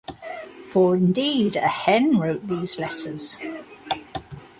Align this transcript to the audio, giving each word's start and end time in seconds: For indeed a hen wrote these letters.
For 0.71 0.95
indeed 0.95 1.55
a 1.55 1.67
hen 1.67 2.17
wrote 2.17 2.47
these 2.47 2.79
letters. 2.79 3.37